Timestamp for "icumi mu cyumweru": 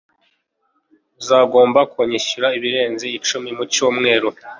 3.17-4.27